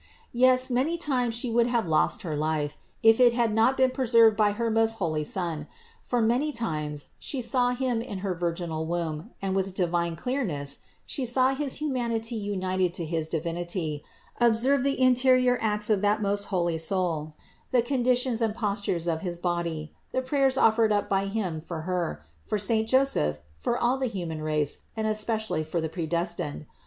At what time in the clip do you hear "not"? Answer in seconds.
3.53-3.77